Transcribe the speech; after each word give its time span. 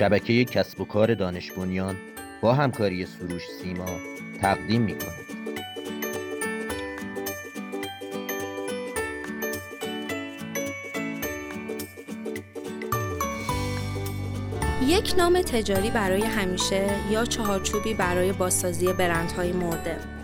شبکه 0.00 0.44
کسب 0.44 0.80
و 0.80 0.84
کار 0.84 1.14
دانش 1.14 1.52
بنیان 1.52 1.96
با 2.40 2.54
همکاری 2.54 3.06
سروش 3.06 3.42
سیما 3.62 3.86
تقدیم 4.40 4.82
می 4.82 4.94
کند. 4.94 5.24
یک 14.86 15.14
نام 15.18 15.42
تجاری 15.42 15.90
برای 15.90 16.22
همیشه 16.22 16.90
یا 17.10 17.24
چهارچوبی 17.24 17.94
برای 17.94 18.32
بازسازی 18.32 18.92
برندهای 18.92 19.52
مرده 19.52 20.19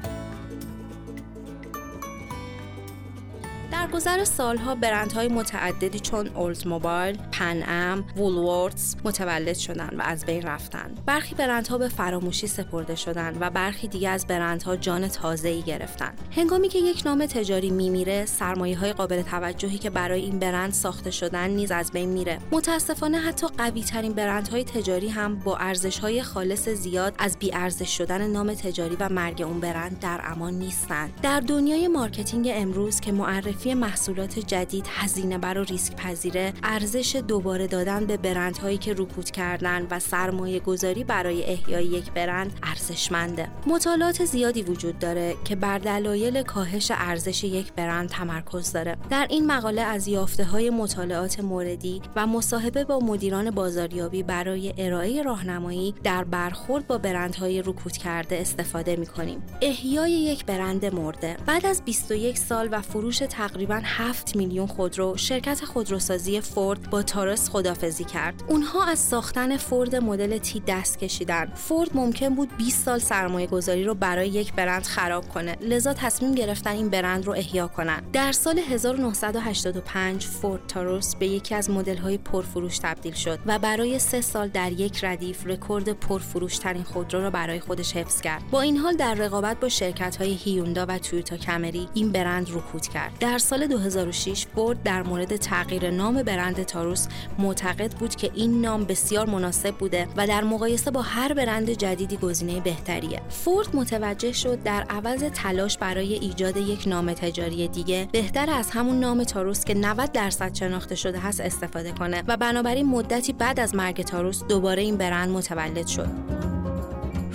در 3.77 3.87
گذر 3.87 4.25
سالها 4.25 4.75
برندهای 4.75 5.29
متعددی 5.29 6.01
چون 6.01 6.27
اولد 6.27 6.69
موبایل، 6.69 7.19
پن 7.33 7.63
ام، 7.67 8.05
وولوردز 8.17 8.97
متولد 9.05 9.57
شدند 9.57 9.99
و 9.99 10.03
از 10.03 10.25
بین 10.25 10.43
رفتند. 10.43 11.03
برخی 11.07 11.35
برندها 11.35 11.79
به 11.79 11.89
فراموشی 11.89 12.47
سپرده 12.47 12.95
شدند 12.95 13.37
و 13.41 13.51
برخی 13.51 13.89
دیگه 13.89 14.09
از 14.09 14.27
برندها 14.27 14.77
جان 14.77 15.09
تازه‌ای 15.09 15.63
گرفتند. 15.63 16.21
هنگامی 16.37 16.69
که 16.69 16.79
یک 16.79 17.03
نام 17.07 17.27
تجاری 17.27 17.71
میمیره، 17.71 18.27
سرمایه 18.27 18.79
های 18.79 18.93
قابل 18.93 19.23
توجهی 19.23 19.79
که 19.79 19.91
برای 19.91 20.21
این 20.21 20.39
برند 20.39 20.73
ساخته 20.73 21.11
شدن 21.11 21.51
نیز 21.51 21.71
از 21.71 21.93
بین 21.93 22.09
میره. 22.09 22.39
متاسفانه 22.53 23.19
حتی 23.19 23.47
قوی 23.59 23.83
ترین 23.83 24.13
برندهای 24.13 24.65
تجاری 24.65 25.09
هم 25.09 25.37
با 25.39 25.57
ارزش 25.57 25.99
های 25.99 26.23
خالص 26.23 26.69
زیاد 26.69 27.15
از 27.19 27.39
بی 27.39 27.55
ارزش 27.55 27.97
شدن 27.97 28.27
نام 28.27 28.55
تجاری 28.55 28.97
و 29.01 29.09
مرگ 29.09 29.43
اون 29.43 29.61
برند 29.61 29.99
در 30.01 30.21
امان 30.25 30.55
نیستند. 30.55 31.21
در 31.23 31.41
دنیای 31.41 31.89
مارکتینگ 31.89 32.51
امروز 32.55 33.01
که 33.01 33.13
معرفی 33.13 33.76
محصولات 33.77 34.39
جدید 34.39 34.87
هزینه 34.91 35.39
بر 35.39 35.59
و 35.59 35.65
ریسک 35.65 35.97
پذیره 35.97 36.53
ارزش 36.63 37.17
دوباره 37.29 37.67
دادن 37.67 38.07
به 38.07 38.17
برندهایی 38.17 38.79
که 38.79 38.95
رکود 38.95 39.31
کردن 39.31 39.87
و 39.91 40.01
سرمایه 40.01 40.61
گذاری 40.61 41.05
برای 41.05 41.45
احیای 41.45 41.85
یک 41.85 42.13
برند 42.13 42.53
ارزشمنده. 42.63 43.49
مطالعات 43.67 44.25
زیادی 44.25 44.63
وجود 44.63 44.99
داره 44.99 45.35
که 45.45 45.57
بر 45.57 45.79
دلایل 45.79 46.43
کاهش 46.43 46.93
ارزش 46.95 47.45
یک 47.45 47.73
برند 47.73 48.09
تمرکز 48.09 48.73
داره. 48.73 48.97
در 49.11 49.27
این 49.31 49.47
مقاله 49.47 49.83
از 49.83 50.09
یافته 50.09 50.45
های 50.45 50.71
مطالعات 50.71 51.41
موردی 51.41 52.03
و 52.17 52.27
مصاحبه 52.27 52.85
با 52.85 52.99
مدیران 52.99 53.51
بازاریابی 53.51 54.23
برای 54.23 54.75
ارائه 54.79 55.23
راهنمایی 55.23 55.95
در 56.05 56.25
برخورد 56.25 56.87
با 56.87 56.99
برندهای 56.99 57.63
رکود 57.63 57.93
کرده 57.93 58.41
استفاده 58.41 58.97
می 58.97 59.07
کنیم. 59.07 59.43
احیای 59.63 60.13
یک 60.13 60.47
برند 60.47 60.95
مرده. 60.95 61.37
بعد 61.47 61.67
از 61.67 61.83
21 61.85 62.39
سال 62.39 62.69
و 62.73 62.81
فروش 62.81 63.19
تقریبا 63.19 63.56
7 63.65 64.37
میلیون 64.37 64.67
خودرو 64.67 65.17
شرکت 65.17 65.65
خودروسازی 65.65 66.41
فورد 66.41 66.91
با 66.91 67.03
تاروس 67.03 67.51
خدافظی 67.51 68.05
کرد. 68.05 68.43
اونها 68.49 68.85
از 68.85 68.99
ساختن 68.99 69.57
فورد 69.57 69.97
مدل 69.97 70.39
تی 70.39 70.63
دست 70.67 70.99
کشیدن. 70.99 71.53
فورد 71.55 71.91
ممکن 71.95 72.35
بود 72.35 72.57
20 72.57 72.85
سال 72.85 72.99
سرمایه 72.99 73.47
گذاری 73.47 73.85
رو 73.85 73.95
برای 73.95 74.29
یک 74.29 74.53
برند 74.53 74.83
خراب 74.85 75.29
کنه. 75.29 75.57
لذا 75.61 75.95
تصمیم 75.95 76.35
گرفتن 76.35 76.71
این 76.71 76.89
برند 76.89 77.25
رو 77.27 77.33
احیا 77.33 77.69
کنن. 77.69 78.03
در 78.13 78.33
سال 78.33 78.59
1985 78.59 80.25
فورد 80.27 80.67
تاروس 80.67 81.17
به 81.17 81.27
یکی 81.27 81.55
از 81.55 81.71
مدل 81.71 81.97
های 81.97 82.19
پرفروش 82.19 82.79
تبدیل 82.79 83.15
شد 83.15 83.39
و 83.47 83.59
برای 83.59 83.99
سه 83.99 84.21
سال 84.21 84.49
در 84.49 84.73
یک 84.73 85.05
ردیف 85.05 85.47
رکورد 85.47 85.93
پرفروش 85.93 86.59
ترین 86.59 86.83
خودرو 86.83 87.21
را 87.21 87.31
برای 87.31 87.61
خودش 87.61 87.97
حفظ 87.97 88.21
کرد. 88.21 88.43
با 88.51 88.61
این 88.61 88.77
حال 88.77 88.97
در 88.97 89.15
رقابت 89.15 89.61
با 89.61 89.69
شرکت 89.69 90.17
های 90.17 90.35
هیوندای 90.35 90.87
و 90.89 90.99
تویوتا 90.99 91.37
کمری 91.37 91.89
این 91.95 92.13
برند 92.13 92.51
رکود 92.51 92.87
کرد. 92.87 93.13
در 93.21 93.39
سال 93.47 93.67
2006 93.67 94.47
فورد 94.55 94.83
در 94.83 95.03
مورد 95.03 95.37
تغییر 95.37 95.91
نام 95.91 96.23
برند 96.23 96.63
تاروس 96.63 97.07
معتقد 97.39 97.93
بود 97.93 98.15
که 98.15 98.31
این 98.35 98.61
نام 98.61 98.85
بسیار 98.85 99.27
مناسب 99.27 99.75
بوده 99.75 100.09
و 100.17 100.27
در 100.27 100.45
مقایسه 100.45 100.91
با 100.91 101.03
هر 101.03 101.33
برند 101.35 101.71
جدیدی 101.71 102.17
گزینه 102.17 102.61
بهتریه. 102.61 103.23
فورد 103.29 103.77
متوجه 103.77 104.33
شد 104.33 104.63
در 104.63 104.83
عوض 104.91 105.23
تلاش 105.23 105.79
برای 105.79 106.15
ایجاد 106.15 106.57
یک 106.57 106.89
نام 106.89 107.13
تجاری 107.13 107.69
دیگه 107.69 108.09
بهتر 108.13 108.51
از 108.51 108.71
همون 108.71 109.01
نام 109.01 109.25
تاروس 109.25 109.65
که 109.65 109.75
90 109.75 110.13
درصد 110.13 110.55
شناخته 110.55 110.95
شده 110.95 111.19
هست 111.19 111.41
استفاده 111.41 111.93
کنه 111.93 112.23
و 112.29 112.37
بنابراین 112.37 112.87
مدتی 112.87 113.33
بعد 113.33 113.61
از 113.61 113.75
مرگ 113.75 114.03
تاروس 114.03 114.45
دوباره 114.45 114.83
این 114.83 114.97
برند 114.97 115.31
متولد 115.31 115.87
شد. 115.87 116.56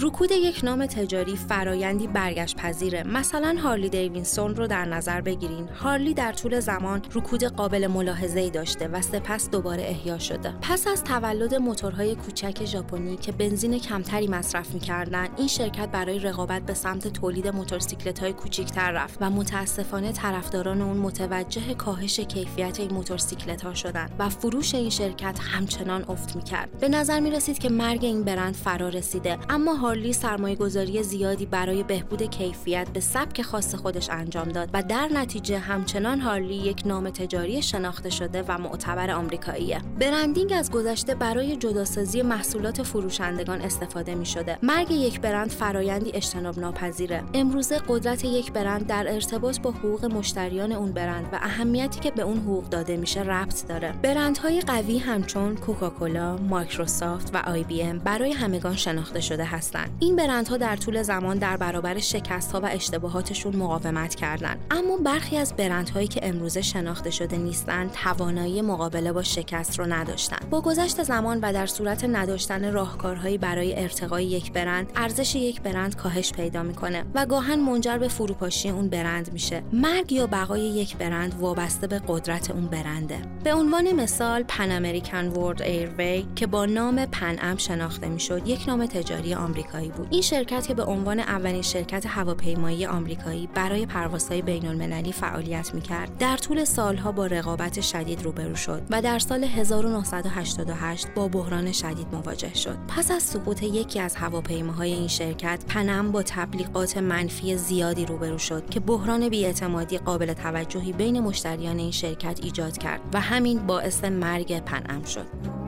رکود 0.04 0.32
یک 0.32 0.64
نام 0.64 0.86
تجاری 0.86 1.36
فرایندی 1.36 2.08
برگشت 2.08 2.56
پذیره 2.56 3.04
مثلا 3.04 3.56
هارلی 3.64 3.90
دیوینسون 3.90 4.56
رو 4.56 4.68
در 4.68 4.86
نظر 4.86 5.22
بگیرین. 5.22 5.70
هارلی 5.70 6.14
در 6.14 6.32
طول 6.34 6.60
زمان 6.60 7.02
رکود 7.16 7.44
قابل 7.44 7.88
ملاحظه‌ای 7.88 8.50
داشته 8.50 8.88
و 8.88 9.02
سپس 9.02 9.50
دوباره 9.50 9.84
احیا 9.84 10.18
شده. 10.18 10.54
پس 10.62 10.88
از 10.88 11.04
تولد 11.04 11.56
موتورهای 11.56 12.16
کوچک 12.16 12.66
ژاپنی 12.66 13.18
که 13.18 13.32
بنزین 13.32 13.80
کمتری 13.80 14.28
مصرف 14.28 14.74
می‌کردن 14.74 15.28
این 15.38 15.48
شرکت 15.48 15.90
برای 15.92 16.20
رقابت 16.20 16.62
به 16.62 16.74
سمت 16.74 17.08
تولید 17.08 17.48
موتورسیکلت‌های 17.48 18.34
کوچکتر 18.34 18.92
رفت 18.92 19.18
و 19.22 19.30
متاسفانه 19.30 20.12
طرفداران 20.12 20.82
اون 20.82 20.98
متوجه 20.98 21.74
کاهش 21.74 22.20
کیفیت 22.20 22.80
این 22.80 22.94
موتورسیکلت‌ها 22.94 23.74
شدن 23.74 24.10
و 24.20 24.30
فروش 24.30 24.76
این 24.76 24.90
شرکت 24.90 25.40
همچنان 25.42 26.06
افت 26.10 26.36
می‌کرد. 26.36 26.80
به 26.80 26.90
نظر 26.90 27.20
می‌رسید 27.20 27.60
که 27.60 27.70
مرگ 27.70 28.06
این 28.06 28.24
برند 28.24 28.54
فرا 28.54 28.90
رسیده 28.90 29.38
اما 29.50 29.91
هارلی 29.92 30.14
سرمایه 30.14 30.56
گذاری 30.56 31.04
زیادی 31.04 31.46
برای 31.46 31.84
بهبود 31.84 32.24
کیفیت 32.24 32.88
به 32.94 33.00
سبک 33.00 33.42
خاص 33.42 33.76
خودش 33.76 34.10
انجام 34.10 34.50
داد 34.50 34.70
و 34.74 34.84
در 34.84 35.10
نتیجه 35.14 35.60
همچنان 35.60 36.20
هارلی 36.20 36.56
یک 36.56 36.84
نام 36.86 37.10
تجاری 37.10 37.62
شناخته 37.62 38.10
شده 38.10 38.44
و 38.48 38.58
معتبر 38.58 39.12
آمریکاییه. 39.12 39.82
برندینگ 40.00 40.54
از 40.54 40.72
گذشته 40.72 41.16
برای 41.16 41.56
جداسازی 41.56 42.22
محصولات 42.22 42.84
فروشندگان 42.84 43.62
استفاده 43.62 44.16
می 44.16 44.26
شده. 44.26 44.58
مرگ 44.64 44.92
یک 44.92 45.22
برند 45.22 45.50
فرایندی 45.50 46.12
اجتناب 46.14 46.60
ناپذیره. 46.60 47.24
امروزه 47.34 47.80
قدرت 47.88 48.26
یک 48.26 48.52
برند 48.52 48.88
در 48.88 49.14
ارتباط 49.14 49.60
با 49.60 49.72
حقوق 49.72 50.06
مشتریان 50.06 50.72
اون 50.72 50.92
برند 50.92 51.26
و 51.34 51.36
اهمیتی 51.36 52.00
که 52.00 52.12
به 52.12 52.22
اون 52.22 52.38
حقوق 52.38 52.70
داده 52.70 52.98
میشه 52.98 53.22
ربط 53.22 53.68
داره. 53.68 53.92
برندهای 54.04 54.62
قوی 54.62 54.98
همچون 54.98 55.56
کوکاکولا، 55.56 56.38
مایکروسافت 56.38 57.36
و 57.36 57.38
آی 57.38 57.64
بی 57.64 57.84
ام 57.84 58.00
برای 58.00 58.32
همگان 58.32 58.76
شناخته 58.76 59.20
شده 59.22 59.46
هستند. 59.46 59.81
این 60.00 60.16
برندها 60.16 60.58
در 60.58 60.76
طول 60.76 61.02
زمان 61.02 61.38
در 61.38 61.58
برابر 61.58 62.00
شکست 62.00 62.52
ها 62.52 62.62
و 62.62 62.66
اشتباهاتشون 62.66 63.56
مقاومت 63.56 64.16
کردند 64.16 64.58
اما 64.72 64.98
برخی 64.98 65.38
از 65.38 65.56
برندهایی 65.56 66.08
که 66.08 66.20
امروزه 66.24 66.62
شناخته 66.62 67.10
شده 67.10 67.38
نیستند 67.38 67.92
توانایی 67.92 68.62
مقابله 68.62 69.12
با 69.12 69.24
شکست 69.24 69.80
رو 69.80 69.86
نداشتند 69.86 70.50
با 70.50 70.62
گذشت 70.62 71.04
زمان 71.04 71.40
و 71.42 71.54
در 71.54 71.66
صورت 71.66 72.06
نداشتن 72.06 72.74
راهکارهایی 72.74 73.38
برای 73.38 73.80
ارتقای 73.82 74.26
یک 74.26 74.54
برند 74.54 74.92
ارزش 74.96 75.36
یک 75.36 75.62
برند 75.62 75.96
کاهش 75.96 76.32
پیدا 76.32 76.64
می‌کنه 76.64 77.04
و 77.16 77.26
گاهن 77.26 77.60
منجر 77.60 77.98
به 77.98 78.08
فروپاشی 78.08 78.70
اون 78.70 78.90
برند 78.90 79.34
میشه. 79.34 79.64
مرگ 79.74 80.12
یا 80.12 80.28
بقای 80.28 80.62
یک 80.62 80.98
برند 80.98 81.36
وابسته 81.40 81.88
به 81.88 82.02
قدرت 82.08 82.52
اون 82.52 82.66
برنده. 82.66 83.18
به 83.44 83.54
عنوان 83.54 83.92
مثال 83.92 84.44
پن 84.44 84.72
امریکن 84.72 85.28
ورد 85.28 85.62
ایروی 85.62 86.26
که 86.36 86.48
با 86.48 86.66
نام 86.66 87.06
پن 87.06 87.38
ام 87.42 87.58
شناخته 87.58 88.10
می‌شد 88.10 88.48
یک 88.48 88.68
نام 88.68 88.86
تجاری 88.86 89.34
آمریکا 89.34 89.71
بود. 89.72 90.08
این 90.10 90.22
شرکت 90.22 90.68
که 90.68 90.74
به 90.74 90.84
عنوان 90.84 91.20
اولین 91.20 91.62
شرکت 91.62 92.06
هواپیمایی 92.08 92.86
آمریکایی 92.86 93.50
برای 93.56 93.86
پروازهای 93.86 94.42
بین 94.42 94.66
المللی 94.66 95.12
فعالیت 95.12 95.74
می‌کرد 95.74 96.18
در 96.18 96.38
طول 96.38 96.64
سالها 96.64 97.12
با 97.12 97.26
رقابت 97.26 97.82
شدید 97.82 98.24
روبرو 98.24 98.56
شد 98.56 98.82
و 98.90 99.02
در 99.02 99.20
سال 99.20 99.44
1988 99.44 101.08
با 101.16 101.28
بحران 101.28 101.72
شدید 101.72 102.08
مواجه 102.12 102.54
شد. 102.54 102.78
پس 102.88 103.12
از 103.12 103.24
سقوط 103.24 103.64
یکی 103.64 104.00
از 104.00 104.16
هواپیماهای 104.16 104.94
این 104.94 105.08
شرکت 105.08 105.64
پنم 105.68 106.12
با 106.12 106.24
تبلیغات 106.24 106.98
منفی 106.98 107.58
زیادی 107.58 108.06
روبرو 108.06 108.38
شد 108.38 108.70
که 108.70 108.80
بحران 108.80 109.30
بیاعتمادی 109.30 109.98
قابل 109.98 110.34
توجهی 110.34 110.94
بین 110.94 111.20
مشتریان 111.20 111.80
این 111.80 111.92
شرکت 111.92 112.40
ایجاد 112.44 112.78
کرد 112.78 113.02
و 113.14 113.20
همین 113.20 113.60
باعث 113.68 114.04
مرگ 114.04 114.60
پنم 114.60 115.04
شد. 115.04 115.61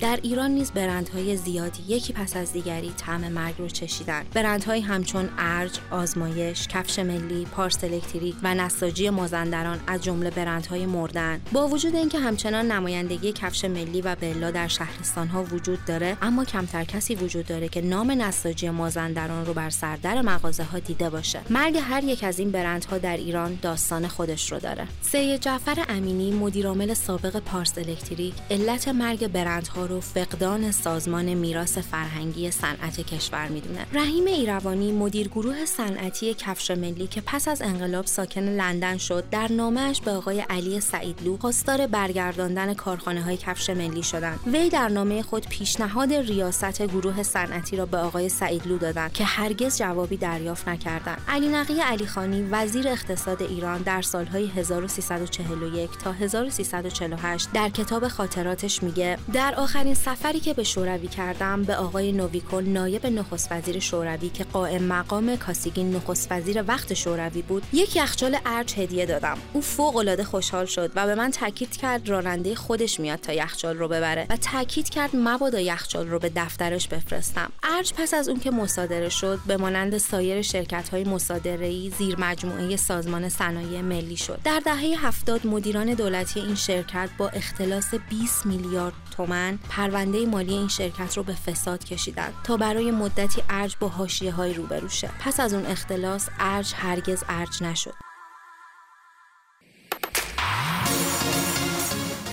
در 0.00 0.18
ایران 0.22 0.50
نیز 0.50 0.70
برندهای 0.72 1.36
زیادی 1.36 1.82
یکی 1.88 2.12
پس 2.12 2.36
از 2.36 2.52
دیگری 2.52 2.92
طعم 2.96 3.32
مرگ 3.32 3.54
رو 3.58 3.68
چشیدن. 3.68 4.24
برندهایی 4.34 4.82
همچون 4.82 5.28
ارج 5.38 5.78
آزمایش 5.90 6.68
کفش 6.68 6.98
ملی 6.98 7.44
پارس 7.44 7.84
الکتریک 7.84 8.34
و 8.42 8.54
نساجی 8.54 9.10
مازندران 9.10 9.80
از 9.86 10.04
جمله 10.04 10.30
برندهای 10.30 10.86
مردن. 10.86 11.40
با 11.52 11.68
وجود 11.68 11.96
اینکه 11.96 12.18
همچنان 12.18 12.72
نمایندگی 12.72 13.32
کفش 13.32 13.64
ملی 13.64 14.00
و 14.00 14.16
بلا 14.20 14.50
در 14.50 14.68
شهرستانها 14.68 15.44
وجود 15.44 15.84
داره 15.84 16.16
اما 16.22 16.44
کمتر 16.44 16.84
کسی 16.84 17.14
وجود 17.14 17.46
داره 17.46 17.68
که 17.68 17.80
نام 17.80 18.10
نساجی 18.10 18.70
مازندران 18.70 19.46
رو 19.46 19.54
بر 19.54 19.70
سردر 19.70 20.22
مغازه 20.22 20.64
ها 20.64 20.78
دیده 20.78 21.10
باشه. 21.10 21.40
مرگ 21.50 21.76
هر 21.76 22.04
یک 22.04 22.24
از 22.24 22.38
این 22.38 22.50
برندها 22.50 22.98
در 22.98 23.16
ایران 23.16 23.58
داستان 23.62 24.08
خودش 24.08 24.52
رو 24.52 24.58
داره. 24.58 24.86
سید 25.02 25.40
جعفر 25.40 25.84
امینی 25.88 26.30
مدیرعامل 26.30 26.94
سابق 26.94 27.38
پارس 27.38 27.78
الکتریک 27.78 28.34
علت 28.50 28.88
مرگ 28.88 29.28
برندها 29.28 29.87
انتشار 29.88 29.92
و 29.92 30.00
فقدان 30.00 30.72
سازمان 30.72 31.34
میراث 31.34 31.78
فرهنگی 31.78 32.50
صنعت 32.50 33.00
کشور 33.00 33.48
می‌دونه. 33.48 33.86
رحیم 33.92 34.26
ایروانی 34.26 34.92
مدیر 34.92 35.28
گروه 35.28 35.64
صنعتی 35.64 36.34
کفش 36.34 36.70
ملی 36.70 37.06
که 37.06 37.20
پس 37.26 37.48
از 37.48 37.62
انقلاب 37.62 38.06
ساکن 38.06 38.40
لندن 38.40 38.96
شد 38.96 39.24
در 39.30 39.52
نامهش 39.52 40.00
به 40.00 40.10
آقای 40.10 40.40
علی 40.40 40.80
سعیدلو 40.80 41.36
خواستار 41.36 41.86
برگرداندن 41.86 42.74
کارخانه 42.74 43.22
های 43.22 43.36
کفش 43.36 43.70
ملی 43.70 44.02
شدند. 44.02 44.40
وی 44.46 44.68
در 44.68 44.88
نامه 44.88 45.22
خود 45.22 45.48
پیشنهاد 45.48 46.12
ریاست 46.12 46.82
گروه 46.82 47.22
صنعتی 47.22 47.76
را 47.76 47.86
به 47.86 47.98
آقای 47.98 48.28
سعیدلو 48.28 48.78
دادند 48.78 49.12
که 49.12 49.24
هرگز 49.24 49.78
جوابی 49.78 50.16
دریافت 50.16 50.68
نکردند. 50.68 51.20
علی 51.28 51.48
نقی 51.48 51.80
علیخانی 51.80 52.48
وزیر 52.50 52.88
اقتصاد 52.88 53.42
ایران 53.42 53.82
در 53.82 54.02
سالهای 54.02 54.46
1341 54.46 55.90
تا 55.98 56.12
1348 56.12 57.52
در 57.52 57.68
کتاب 57.68 58.08
خاطراتش 58.08 58.82
میگه 58.82 59.18
در 59.32 59.54
آخرین 59.78 59.94
سفری 59.94 60.40
که 60.40 60.54
به 60.54 60.64
شوروی 60.64 61.08
کردم 61.08 61.62
به 61.62 61.76
آقای 61.76 62.12
نویکو 62.12 62.60
نایب 62.60 63.06
نخست 63.06 63.52
وزیر 63.52 63.78
شوروی 63.78 64.28
که 64.28 64.44
قائم 64.44 64.82
مقام 64.82 65.36
کاسیگین 65.36 65.96
نخست 65.96 66.32
وزیر 66.32 66.64
وقت 66.68 66.94
شوروی 66.94 67.42
بود 67.42 67.62
یک 67.72 67.96
یخچال 67.96 68.36
ارج 68.46 68.74
هدیه 68.78 69.06
دادم. 69.06 69.38
او 69.52 69.60
فوق 69.60 69.96
العاده 69.96 70.24
خوشحال 70.24 70.66
شد 70.66 70.92
و 70.94 71.06
به 71.06 71.14
من 71.14 71.30
تاکید 71.30 71.76
کرد 71.76 72.08
راننده 72.08 72.54
خودش 72.54 73.00
میاد 73.00 73.20
تا 73.20 73.32
یخچال 73.32 73.78
رو 73.78 73.88
ببره 73.88 74.26
و 74.30 74.36
تاکید 74.36 74.88
کرد 74.88 75.10
مبادا 75.14 75.60
یخچال 75.60 76.08
رو 76.08 76.18
به 76.18 76.32
دفترش 76.36 76.88
بفرستم. 76.88 77.52
ارج 77.62 77.92
پس 77.92 78.14
از 78.14 78.28
اون 78.28 78.40
که 78.40 78.50
مصادره 78.50 79.08
شد 79.08 79.38
به 79.46 79.56
مانند 79.56 79.98
سایر 79.98 80.42
شرکت 80.42 80.88
های 80.88 81.04
مصادره 81.04 81.90
زیر 81.90 82.16
مجموعه 82.20 82.76
سازمان 82.76 83.28
صنایع 83.28 83.80
ملی 83.80 84.16
شد. 84.16 84.40
در 84.44 84.60
دهه 84.64 85.06
هفتاد 85.06 85.46
مدیران 85.46 85.94
دولتی 85.94 86.40
این 86.40 86.54
شرکت 86.54 87.10
با 87.18 87.28
اختلاس 87.28 87.94
20 87.94 88.46
میلیارد 88.46 88.94
تومن 89.16 89.58
پرونده 89.68 90.26
مالی 90.26 90.52
این 90.52 90.68
شرکت 90.68 91.16
رو 91.16 91.22
به 91.22 91.34
فساد 91.34 91.84
کشیدند 91.84 92.34
تا 92.44 92.56
برای 92.56 92.90
مدتی 92.90 93.42
ارج 93.50 93.76
با 93.80 93.88
حاشیه 93.88 94.32
های 94.32 94.54
روبرو 94.54 94.88
شه 94.88 95.10
پس 95.20 95.40
از 95.40 95.54
اون 95.54 95.66
اختلاس 95.66 96.28
ارج 96.38 96.72
هرگز 96.76 97.24
ارج 97.28 97.62
نشد. 97.62 98.07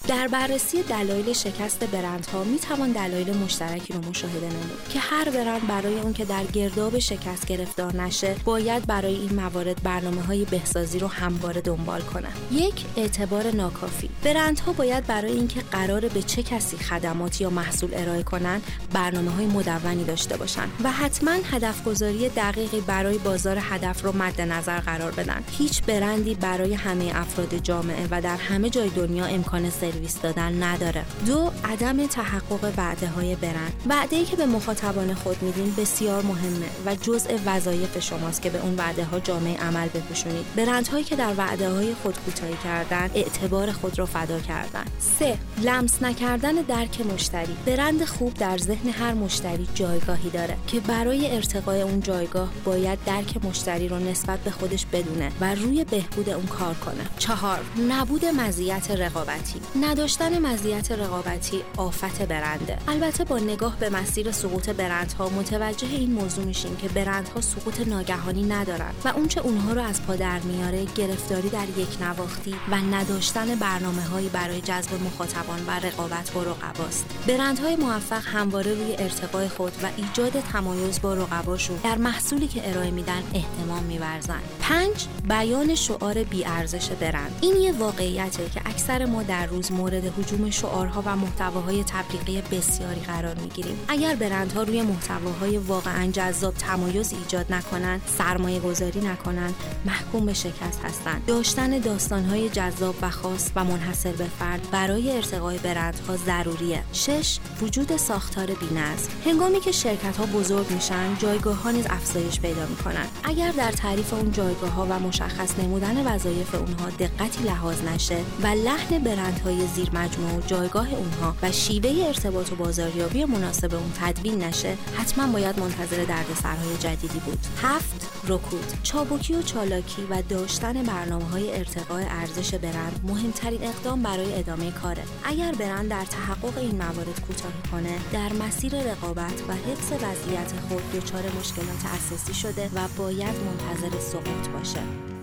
در 0.07 0.27
بررسی 0.27 0.83
دلایل 0.83 1.33
شکست 1.33 1.83
برندها 1.83 2.43
می 2.43 2.59
توان 2.59 2.91
دلایل 2.91 3.37
مشترکی 3.37 3.93
رو 3.93 4.09
مشاهده 4.09 4.45
نمود 4.45 4.89
که 4.89 4.99
هر 4.99 5.29
برند 5.29 5.67
برای 5.67 5.99
اون 5.99 6.13
که 6.13 6.25
در 6.25 6.43
گرداب 6.43 6.99
شکست 6.99 7.47
گرفتار 7.47 7.95
نشه 7.95 8.35
باید 8.45 8.87
برای 8.87 9.15
این 9.15 9.33
موارد 9.33 9.83
برنامه 9.83 10.21
های 10.21 10.45
بهسازی 10.45 10.99
رو 10.99 11.07
همواره 11.07 11.61
دنبال 11.61 12.01
کنن 12.01 12.31
یک 12.51 12.85
اعتبار 12.97 13.51
ناکافی. 13.51 14.09
برندها 14.23 14.73
باید 14.73 15.07
برای 15.07 15.31
اینکه 15.31 15.61
قرار 15.61 16.01
به 16.07 16.21
چه 16.21 16.43
کسی 16.43 16.77
خدمات 16.77 17.41
یا 17.41 17.49
محصول 17.49 17.89
ارائه 17.93 18.23
کنن 18.23 18.61
برنامه 18.93 19.31
های 19.31 19.45
مدونی 19.45 20.03
داشته 20.03 20.37
باشن 20.37 20.67
و 20.83 20.91
حتما 20.91 21.31
هدف 21.31 21.83
گذاری 21.83 22.29
دقیقی 22.29 22.81
برای 22.81 23.17
بازار 23.17 23.57
هدف 23.61 24.03
رو 24.03 24.17
مد 24.17 24.41
نظر 24.41 24.79
قرار 24.79 25.11
بدن. 25.11 25.43
هیچ 25.57 25.83
برندی 25.83 26.35
برای 26.35 26.73
همه 26.73 27.11
افراد 27.15 27.57
جامعه 27.57 28.07
و 28.11 28.21
در 28.21 28.37
همه 28.37 28.69
جای 28.69 28.89
دنیا 28.89 29.25
امکان 29.25 29.69
سرویس 29.95 30.21
دادن 30.21 30.63
نداره. 30.63 31.05
دو 31.25 31.51
عدم 31.63 32.07
تحقق 32.07 32.73
وعده 32.77 33.07
های 33.07 33.35
برند. 33.35 33.73
وعده 33.89 34.15
ای 34.15 34.25
که 34.25 34.35
به 34.35 34.45
مخاطبان 34.45 35.13
خود 35.13 35.43
میدین 35.43 35.73
بسیار 35.77 36.23
مهمه 36.23 36.65
و 36.85 36.95
جزء 36.95 37.37
وظایف 37.45 37.99
شماست 37.99 38.41
که 38.41 38.49
به 38.49 38.61
اون 38.61 38.75
وعده 38.75 39.03
ها 39.03 39.19
جامعه 39.19 39.57
عمل 39.57 39.87
بپوشونید. 39.87 40.45
برندهایی 40.55 41.03
که 41.03 41.15
در 41.15 41.33
وعده 41.37 41.69
های 41.69 41.93
خود 41.93 42.17
کوتاهی 42.17 42.57
کردن 42.63 43.09
اعتبار 43.15 43.71
خود 43.71 43.99
را 43.99 44.05
فدا 44.05 44.39
کردن. 44.39 44.85
سه 45.19 45.37
لمس 45.61 46.01
نکردن 46.01 46.53
درک 46.53 47.01
مشتری. 47.01 47.55
برند 47.65 48.05
خوب 48.05 48.33
در 48.33 48.57
ذهن 48.57 48.89
هر 48.89 49.13
مشتری 49.13 49.67
جایگاهی 49.75 50.29
داره 50.29 50.57
که 50.67 50.79
برای 50.79 51.35
ارتقای 51.35 51.81
اون 51.81 51.99
جایگاه 51.99 52.49
باید 52.65 52.99
درک 53.05 53.45
مشتری 53.45 53.87
رو 53.87 53.99
نسبت 53.99 54.39
به 54.39 54.51
خودش 54.51 54.85
بدونه 54.85 55.31
و 55.41 55.55
روی 55.55 55.83
بهبود 55.83 56.29
اون 56.29 56.45
کار 56.45 56.73
کنه. 56.73 57.05
چهار 57.17 57.59
نبود 57.89 58.25
مزیت 58.25 58.91
رقابتی. 58.91 59.61
نداشتن 59.85 60.39
مزیت 60.39 60.91
رقابتی 60.91 61.61
آفت 61.77 62.21
برنده 62.21 62.77
البته 62.87 63.23
با 63.23 63.39
نگاه 63.39 63.79
به 63.79 63.89
مسیر 63.89 64.31
سقوط 64.31 64.69
برندها 64.69 65.29
متوجه 65.29 65.87
این 65.87 66.11
موضوع 66.11 66.45
میشیم 66.45 66.75
که 66.75 66.87
برندها 66.87 67.41
سقوط 67.41 67.87
ناگهانی 67.87 68.43
ندارن 68.43 68.91
و 69.05 69.07
اونچه 69.07 69.41
اونها 69.41 69.73
رو 69.73 69.81
از 69.81 70.05
پا 70.05 70.15
در 70.15 70.39
میاره 70.39 70.85
گرفتاری 70.95 71.49
در 71.49 71.65
یک 71.77 72.01
نواختی 72.01 72.55
و 72.71 72.75
نداشتن 72.75 73.55
برنامه 73.55 74.01
هایی 74.01 74.29
برای 74.29 74.61
جذب 74.61 75.03
مخاطبان 75.05 75.59
و 75.67 75.71
رقابت 75.71 76.31
با 76.31 76.43
رقباست. 76.43 77.05
برندهای 77.27 77.75
موفق 77.75 78.21
همواره 78.25 78.73
روی 78.73 78.95
ارتقای 78.97 79.47
خود 79.47 79.73
و 79.83 79.87
ایجاد 79.97 80.39
تمایز 80.39 81.01
با 81.01 81.13
رقباشون 81.13 81.77
در 81.83 81.97
محصولی 81.97 82.47
که 82.47 82.69
ارائه 82.69 82.91
میدن 82.91 83.23
احتمام 83.33 83.83
میورزن. 83.83 84.41
پنج 84.61 85.07
بیان 85.29 85.75
شعار 85.75 86.23
بیارزش 86.23 86.89
برند. 86.89 87.39
این 87.41 87.55
یه 87.55 87.71
واقعیته 87.71 88.49
که 88.49 88.61
اکثر 88.65 89.05
ما 89.05 89.23
در 89.23 89.45
روز 89.45 89.74
مورد 89.75 90.19
هجوم 90.19 90.49
شعارها 90.49 91.03
و 91.05 91.15
محتواهای 91.15 91.83
تبلیغی 91.83 92.41
بسیاری 92.41 93.01
قرار 93.01 93.35
می‌گیریم. 93.35 93.79
اگر 93.87 94.15
برندها 94.15 94.63
روی 94.63 94.81
محتواهای 94.81 95.57
واقعا 95.57 96.11
جذاب 96.11 96.53
تمایز 96.53 97.13
ایجاد 97.13 97.53
نکنند 97.53 98.01
سرمایه 98.17 98.59
گذاری 98.59 99.01
نکنند 99.01 99.53
محکوم 99.85 100.25
به 100.25 100.33
شکست 100.33 100.79
هستند. 100.83 101.25
داشتن 101.27 101.79
داستانهای 101.79 102.49
جذاب 102.49 102.95
و 103.01 103.09
خاص 103.09 103.49
و 103.55 103.63
منحصر 103.63 104.11
به 104.11 104.25
فرد 104.39 104.71
برای 104.71 105.11
ارتقای 105.11 105.57
برندها 105.57 106.17
ضروریه. 106.17 106.83
شش 106.93 107.39
وجود 107.61 107.97
ساختار 107.97 108.45
بینظم. 108.45 109.09
هنگامی 109.25 109.59
که 109.59 109.71
شرکت 109.71 110.17
ها 110.17 110.25
بزرگ 110.25 110.71
میشن 110.71 111.17
جایگاه 111.17 111.63
ها 111.63 111.71
نیز 111.71 111.85
افزایش 111.89 112.39
پیدا 112.39 112.65
می‌کنن 112.65 113.05
اگر 113.23 113.51
در 113.51 113.71
تعریف 113.71 114.13
اون 114.13 114.31
جایگاه 114.31 114.69
ها 114.69 114.85
و 114.89 114.99
مشخص 114.99 115.59
نمودن 115.59 116.15
وظایف 116.15 116.55
اونها 116.55 116.89
دقتی 116.89 117.43
لحاظ 117.43 117.81
نشه 117.81 118.17
و 118.43 118.47
لحن 118.47 118.99
برندهای 118.99 119.64
زیر 119.67 119.89
مجموعه 119.93 120.37
و 120.37 120.41
جایگاه 120.41 120.93
اونها 120.93 121.35
و 121.41 121.51
شیوه 121.51 122.05
ارتباط 122.07 122.51
و 122.51 122.55
بازاریابی 122.55 123.25
مناسب 123.25 123.73
اون 123.73 123.91
تدوین 124.01 124.43
نشه 124.43 124.77
حتما 124.97 125.27
باید 125.27 125.59
منتظر 125.59 126.03
دردسرهای 126.03 126.77
جدیدی 126.77 127.19
بود. 127.19 127.39
هفت 127.61 128.15
رکود. 128.27 128.73
چابکی 128.83 129.35
و 129.35 129.41
چالاکی 129.41 130.01
و 130.09 130.21
داشتن 130.29 130.83
برنامه 130.83 131.25
های 131.25 131.57
ارتقاء 131.57 132.03
ارزش 132.09 132.53
برند 132.53 132.99
مهمترین 133.03 133.63
اقدام 133.63 134.01
برای 134.01 134.39
ادامه 134.39 134.71
کاره. 134.71 135.03
اگر 135.23 135.51
برند 135.51 135.89
در 135.89 136.05
تحقق 136.05 136.57
این 136.57 136.75
موارد 136.75 137.21
کوتاهی 137.27 137.61
کنه 137.71 137.97
در 138.13 138.33
مسیر 138.33 138.75
رقابت 138.91 139.41
و 139.47 139.53
حفظ 139.53 139.91
وضعیت 139.91 140.53
خود 140.69 140.91
دچار 140.91 141.23
مشکلات 141.39 141.85
اساسی 141.95 142.33
شده 142.33 142.69
و 142.75 142.87
باید 142.97 143.35
منتظر 143.35 143.99
سقوط 143.99 144.47
باشه. 144.53 145.14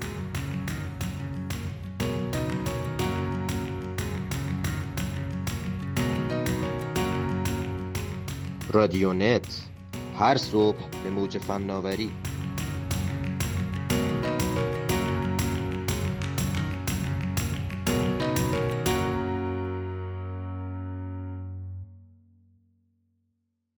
رادیو 8.73 9.13
نت. 9.13 9.47
هر 10.19 10.37
صبح 10.37 10.79
به 11.05 11.11
موج 11.11 11.39
فناوری. 11.39 12.11